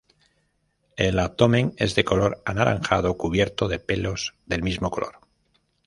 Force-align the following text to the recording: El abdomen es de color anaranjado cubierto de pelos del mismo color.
El 0.97 1.19
abdomen 1.19 1.73
es 1.77 1.93
de 1.93 2.03
color 2.03 2.41
anaranjado 2.43 3.15
cubierto 3.17 3.67
de 3.67 3.77
pelos 3.77 4.33
del 4.47 4.63
mismo 4.63 4.89
color. 4.89 5.19